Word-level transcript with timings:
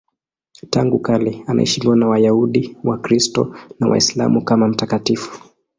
Tangu 0.69 0.99
kale 0.99 1.43
anaheshimiwa 1.47 1.95
na 1.95 2.07
Wayahudi, 2.07 2.77
Wakristo 2.83 3.55
na 3.79 3.87
Waislamu 3.87 4.41
kama 4.45 4.67
mtakatifu. 4.67 5.41